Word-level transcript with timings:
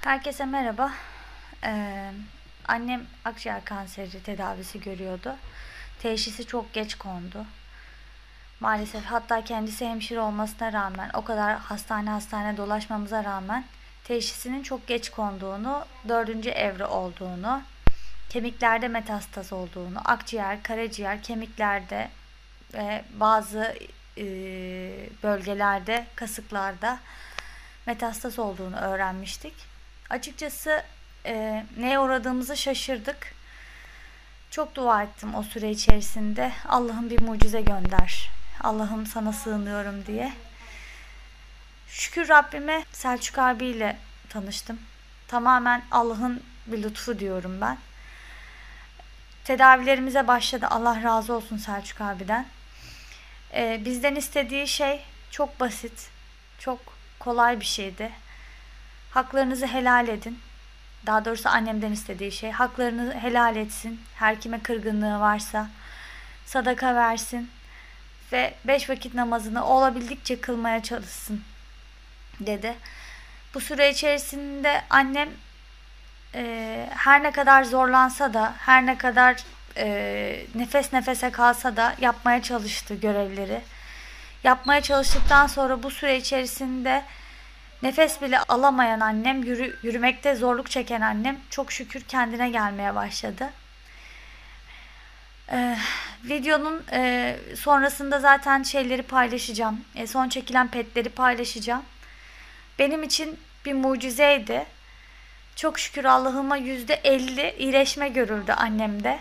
Herkese 0.00 0.44
merhaba. 0.44 0.92
Ee, 1.64 2.10
annem 2.68 3.06
akciğer 3.24 3.64
kanseri 3.64 4.22
tedavisi 4.22 4.80
görüyordu. 4.80 5.36
Teşhisi 5.98 6.46
çok 6.46 6.72
geç 6.72 6.94
kondu. 6.94 7.46
Maalesef 8.60 9.04
hatta 9.04 9.44
kendisi 9.44 9.86
hemşire 9.86 10.20
olmasına 10.20 10.72
rağmen 10.72 11.10
o 11.14 11.24
kadar 11.24 11.58
hastane 11.58 12.10
hastane 12.10 12.56
dolaşmamıza 12.56 13.24
rağmen 13.24 13.64
teşhisinin 14.04 14.62
çok 14.62 14.86
geç 14.86 15.10
konduğunu, 15.10 15.84
dördüncü 16.08 16.50
evre 16.50 16.86
olduğunu, 16.86 17.62
kemiklerde 18.28 18.88
metastaz 18.88 19.52
olduğunu, 19.52 20.00
akciğer, 20.04 20.62
karaciğer, 20.62 21.22
kemiklerde 21.22 22.08
ve 22.74 23.04
bazı 23.14 23.74
e, 24.18 24.24
bölgelerde, 25.22 26.06
kasıklarda 26.16 26.98
metastaz 27.86 28.38
olduğunu 28.38 28.76
öğrenmiştik. 28.76 29.69
Açıkçası 30.10 30.82
e, 31.26 31.64
neye 31.78 31.98
uğradığımızı 31.98 32.56
şaşırdık. 32.56 33.34
Çok 34.50 34.74
dua 34.74 35.02
ettim 35.02 35.34
o 35.34 35.42
süre 35.42 35.70
içerisinde. 35.70 36.52
Allah'ım 36.68 37.10
bir 37.10 37.22
mucize 37.22 37.60
gönder. 37.60 38.30
Allah'ım 38.60 39.06
sana 39.06 39.32
sığınıyorum 39.32 40.06
diye. 40.06 40.32
Şükür 41.88 42.28
Rabbime 42.28 42.84
Selçuk 42.92 43.38
abiyle 43.38 43.96
tanıştım. 44.28 44.78
Tamamen 45.28 45.82
Allah'ın 45.90 46.42
bir 46.66 46.82
lütfu 46.82 47.18
diyorum 47.18 47.60
ben. 47.60 47.78
Tedavilerimize 49.44 50.28
başladı. 50.28 50.66
Allah 50.70 51.02
razı 51.02 51.32
olsun 51.32 51.56
Selçuk 51.56 52.00
abiden. 52.00 52.46
Ee, 53.54 53.82
bizden 53.84 54.14
istediği 54.14 54.68
şey 54.68 55.02
çok 55.30 55.60
basit, 55.60 56.08
çok 56.58 56.78
kolay 57.18 57.60
bir 57.60 57.64
şeydi. 57.64 58.10
Haklarınızı 59.10 59.66
helal 59.66 60.08
edin. 60.08 60.38
Daha 61.06 61.24
doğrusu 61.24 61.48
annemden 61.48 61.92
istediği 61.92 62.32
şey. 62.32 62.50
Haklarını 62.50 63.14
helal 63.14 63.56
etsin. 63.56 64.00
Her 64.14 64.40
kime 64.40 64.60
kırgınlığı 64.60 65.20
varsa. 65.20 65.68
Sadaka 66.46 66.94
versin. 66.94 67.50
Ve 68.32 68.54
beş 68.64 68.90
vakit 68.90 69.14
namazını 69.14 69.66
olabildikçe 69.66 70.40
kılmaya 70.40 70.82
çalışsın. 70.82 71.42
Dedi. 72.40 72.74
Bu 73.54 73.60
süre 73.60 73.90
içerisinde 73.90 74.82
annem 74.90 75.28
e, 76.34 76.86
her 76.96 77.22
ne 77.22 77.30
kadar 77.30 77.64
zorlansa 77.64 78.34
da, 78.34 78.54
her 78.58 78.86
ne 78.86 78.98
kadar 78.98 79.36
e, 79.76 80.46
nefes 80.54 80.92
nefese 80.92 81.30
kalsa 81.30 81.76
da 81.76 81.94
yapmaya 82.00 82.42
çalıştı 82.42 82.94
görevleri. 82.94 83.60
Yapmaya 84.44 84.80
çalıştıktan 84.80 85.46
sonra 85.46 85.82
bu 85.82 85.90
süre 85.90 86.16
içerisinde 86.16 87.04
nefes 87.82 88.22
bile 88.22 88.38
alamayan 88.38 89.00
annem, 89.00 89.42
yürü, 89.42 89.76
yürümekte 89.82 90.34
zorluk 90.34 90.70
çeken 90.70 91.00
annem 91.00 91.38
çok 91.50 91.72
şükür 91.72 92.00
kendine 92.00 92.50
gelmeye 92.50 92.94
başladı. 92.94 93.50
Ee, 95.52 95.76
videonun 96.24 96.82
e, 96.92 97.36
sonrasında 97.56 98.20
zaten 98.20 98.62
şeyleri 98.62 99.02
paylaşacağım. 99.02 99.84
E, 99.96 100.06
son 100.06 100.28
çekilen 100.28 100.68
petleri 100.68 101.08
paylaşacağım. 101.08 101.82
Benim 102.78 103.02
için 103.02 103.38
bir 103.64 103.72
mucizeydi. 103.72 104.66
Çok 105.56 105.78
şükür 105.78 106.04
Allah'ıma 106.04 106.56
yüzde 106.56 106.94
elli 106.94 107.54
iyileşme 107.58 108.08
görüldü 108.08 108.52
annemde. 108.52 109.18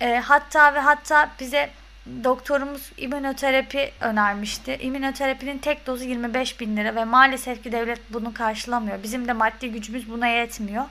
E, 0.00 0.16
hatta 0.16 0.74
ve 0.74 0.80
hatta 0.80 1.30
bize 1.40 1.70
doktorumuz 2.24 2.92
immünoterapi 2.96 3.92
önermişti. 4.00 4.78
İmmünoterapinin 4.80 5.58
tek 5.58 5.86
dozu 5.86 6.04
25 6.04 6.60
bin 6.60 6.76
lira 6.76 6.94
ve 6.94 7.04
maalesef 7.04 7.62
ki 7.62 7.72
devlet 7.72 8.00
bunu 8.12 8.34
karşılamıyor. 8.34 9.02
Bizim 9.02 9.28
de 9.28 9.32
maddi 9.32 9.72
gücümüz 9.72 10.10
buna 10.10 10.26
yetmiyor. 10.26 10.84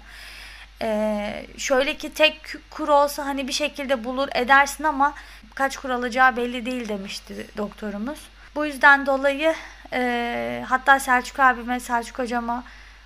Ee, 0.81 1.45
şöyle 1.57 1.97
ki 1.97 2.13
tek 2.13 2.55
kur 2.69 2.87
olsa 2.87 3.25
hani 3.25 3.47
bir 3.47 3.53
şekilde 3.53 4.03
bulur 4.03 4.27
edersin 4.35 4.83
ama 4.83 5.13
kaç 5.55 5.77
kur 5.77 5.89
alacağı 5.89 6.37
belli 6.37 6.65
değil 6.65 6.89
demişti 6.89 7.47
doktorumuz. 7.57 8.19
Bu 8.55 8.65
yüzden 8.65 9.05
dolayı 9.05 9.55
e, 9.93 10.63
hatta 10.67 10.99
Selçuk 10.99 11.39
abime, 11.39 11.79
Selçuk 11.79 12.19
hocama 12.19 12.63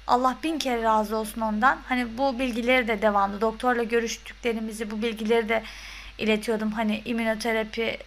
Allah 0.08 0.36
bin 0.44 0.60
kere 0.60 0.84
razı 0.84 1.16
olsun 1.16 1.42
ondan. 1.42 1.78
Hani 1.90 2.18
bu 2.18 2.40
bilgileri 2.40 2.88
de 2.88 3.02
devamlı 3.02 3.42
doktorla 3.42 3.84
görüştüklerimizi 3.84 4.92
bu 4.92 5.02
bilgileri 5.02 5.50
de 5.50 5.64
iletiyordum. 6.20 6.72
Hani 6.72 7.02
immünoterapi 7.06 7.98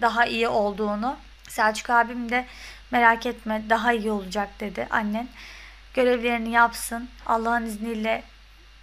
daha 0.00 0.26
iyi 0.26 0.48
olduğunu. 0.48 1.16
Selçuk 1.48 1.90
abim 1.90 2.30
de 2.30 2.46
merak 2.90 3.26
etme 3.26 3.62
daha 3.70 3.92
iyi 3.92 4.10
olacak 4.10 4.48
dedi 4.60 4.86
annen. 4.90 5.28
Görevlerini 5.94 6.50
yapsın. 6.50 7.08
Allah'ın 7.26 7.66
izniyle 7.66 8.22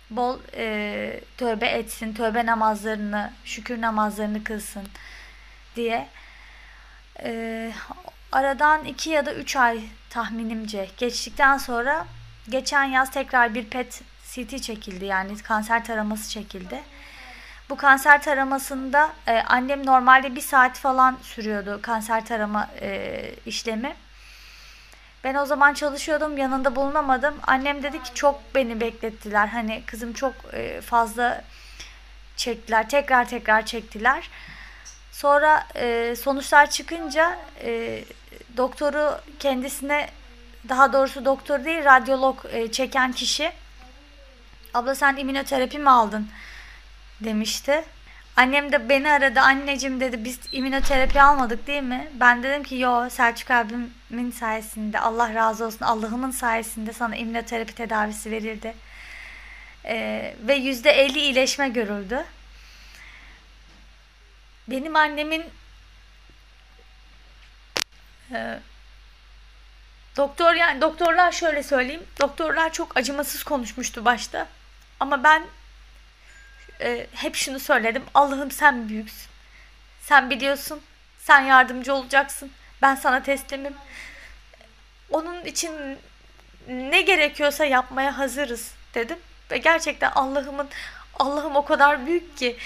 bol 0.09 0.39
e, 0.55 1.19
tövbe 1.37 1.65
etsin. 1.65 2.13
Tövbe 2.13 2.45
namazlarını, 2.45 3.31
şükür 3.45 3.81
namazlarını 3.81 4.43
kılsın 4.43 4.87
diye. 5.75 6.07
E, 7.23 7.71
aradan 8.31 8.85
iki 8.85 9.09
ya 9.09 9.25
da 9.25 9.33
üç 9.33 9.55
ay 9.55 9.81
tahminimce 10.09 10.89
geçtikten 10.97 11.57
sonra 11.57 12.05
geçen 12.49 12.83
yaz 12.83 13.11
tekrar 13.11 13.55
bir 13.55 13.65
PET 13.65 14.01
CT 14.31 14.63
çekildi. 14.63 15.05
Yani 15.05 15.37
kanser 15.37 15.85
taraması 15.85 16.29
çekildi. 16.29 16.81
Bu 17.71 17.77
kanser 17.77 18.21
taramasında 18.21 19.11
e, 19.27 19.43
annem 19.47 19.85
normalde 19.85 20.35
bir 20.35 20.41
saat 20.41 20.77
falan 20.77 21.17
sürüyordu 21.21 21.79
kanser 21.81 22.25
tarama 22.25 22.69
e, 22.81 23.35
işlemi. 23.45 23.95
Ben 25.23 25.35
o 25.35 25.45
zaman 25.45 25.73
çalışıyordum 25.73 26.37
yanında 26.37 26.75
bulunamadım. 26.75 27.35
Annem 27.47 27.83
dedi 27.83 28.03
ki 28.03 28.13
çok 28.13 28.55
beni 28.55 28.79
beklettiler. 28.79 29.47
Hani 29.47 29.83
kızım 29.85 30.13
çok 30.13 30.33
e, 30.53 30.81
fazla 30.81 31.43
çektiler. 32.37 32.89
Tekrar 32.89 33.29
tekrar 33.29 33.65
çektiler. 33.65 34.29
Sonra 35.11 35.67
e, 35.75 36.15
sonuçlar 36.15 36.69
çıkınca 36.69 37.37
e, 37.63 38.03
doktoru 38.57 39.19
kendisine 39.39 40.09
daha 40.69 40.93
doğrusu 40.93 41.25
doktor 41.25 41.65
değil 41.65 41.85
radyolog 41.85 42.45
e, 42.51 42.71
çeken 42.71 43.11
kişi 43.11 43.51
abla 44.73 44.95
sen 44.95 45.15
immünoterapi 45.15 45.79
mi 45.79 45.89
aldın? 45.89 46.27
Demişti. 47.25 47.83
Annem 48.35 48.71
de 48.71 48.89
beni 48.89 49.11
aradı. 49.11 49.39
Anneciğim 49.39 49.99
dedi 49.99 50.23
biz 50.23 50.39
immünoterapi 50.51 51.21
almadık 51.21 51.67
değil 51.67 51.83
mi? 51.83 52.09
Ben 52.13 52.43
dedim 52.43 52.63
ki 52.63 52.75
yo 52.75 53.09
Selçuk 53.09 53.51
abimin 53.51 54.31
sayesinde 54.31 54.99
Allah 54.99 55.33
razı 55.33 55.65
olsun 55.65 55.85
Allah'ımın 55.85 56.31
sayesinde 56.31 56.93
sana 56.93 57.15
immünoterapi 57.15 57.75
tedavisi 57.75 58.31
verildi. 58.31 58.73
Ee, 59.85 60.35
ve 60.47 60.55
yüzde 60.55 60.91
elli 60.91 61.19
iyileşme 61.19 61.69
görüldü. 61.69 62.25
Benim 64.67 64.95
annemin 64.95 65.45
e, 68.31 68.59
doktor 70.17 70.53
yani 70.53 70.81
doktorlar 70.81 71.31
şöyle 71.31 71.63
söyleyeyim. 71.63 72.03
Doktorlar 72.21 72.73
çok 72.73 72.97
acımasız 72.97 73.43
konuşmuştu 73.43 74.05
başta. 74.05 74.47
Ama 74.99 75.23
ben 75.23 75.43
e, 76.81 77.07
hep 77.13 77.35
şunu 77.35 77.59
söyledim. 77.59 78.03
Allah'ım 78.13 78.51
sen 78.51 78.89
büyüksün. 78.89 79.31
Sen 80.01 80.29
biliyorsun. 80.29 80.81
Sen 81.19 81.41
yardımcı 81.41 81.93
olacaksın. 81.93 82.51
Ben 82.81 82.95
sana 82.95 83.23
teslimim. 83.23 83.73
Onun 85.09 85.45
için 85.45 85.97
ne 86.67 87.01
gerekiyorsa 87.01 87.65
yapmaya 87.65 88.17
hazırız 88.17 88.71
dedim. 88.93 89.17
Ve 89.51 89.57
gerçekten 89.57 90.11
Allah'ımın 90.11 90.69
Allah'ım 91.19 91.55
o 91.55 91.65
kadar 91.65 92.05
büyük 92.05 92.37
ki 92.37 92.57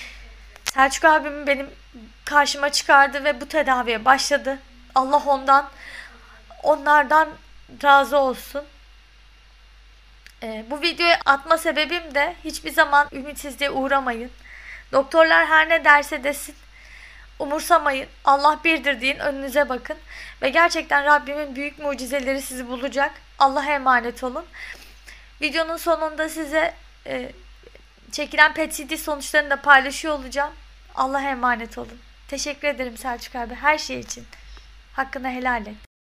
Selçuk 0.73 1.05
abim 1.05 1.47
benim 1.47 1.69
karşıma 2.25 2.69
çıkardı 2.69 3.23
ve 3.23 3.41
bu 3.41 3.47
tedaviye 3.47 4.05
başladı. 4.05 4.59
Allah 4.95 5.23
ondan 5.25 5.69
onlardan 6.63 7.29
razı 7.83 8.17
olsun. 8.17 8.63
E, 10.45 10.65
bu 10.69 10.81
videoyu 10.81 11.13
atma 11.25 11.57
sebebim 11.57 12.15
de 12.15 12.35
hiçbir 12.43 12.71
zaman 12.71 13.07
ümitsizliğe 13.11 13.71
uğramayın. 13.71 14.31
Doktorlar 14.91 15.47
her 15.47 15.69
ne 15.69 15.85
derse 15.85 16.23
desin 16.23 16.55
umursamayın. 17.39 18.07
Allah 18.25 18.59
birdir 18.63 19.01
deyin 19.01 19.19
önünüze 19.19 19.69
bakın. 19.69 19.97
Ve 20.41 20.49
gerçekten 20.49 21.05
Rabbimin 21.05 21.55
büyük 21.55 21.79
mucizeleri 21.79 22.41
sizi 22.41 22.67
bulacak. 22.67 23.11
Allah'a 23.39 23.71
emanet 23.71 24.23
olun. 24.23 24.45
Videonun 25.41 25.77
sonunda 25.77 26.29
size 26.29 26.73
e, 27.07 27.31
çekilen 28.11 28.51
PET-CT 28.53 28.97
sonuçlarını 28.97 29.49
da 29.49 29.61
paylaşıyor 29.61 30.19
olacağım. 30.19 30.53
Allah'a 30.95 31.29
emanet 31.29 31.77
olun. 31.77 31.99
Teşekkür 32.27 32.67
ederim 32.67 32.97
Selçuk 32.97 33.35
abi 33.35 33.55
her 33.55 33.77
şey 33.77 33.99
için. 33.99 34.25
Hakkını 34.93 35.29
helal 35.29 35.67
et. 35.67 35.84